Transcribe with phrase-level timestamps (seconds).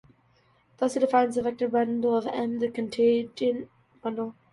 [0.79, 3.69] Thus it defines a vector bundle on "M": the cotangent
[4.01, 4.33] bundle.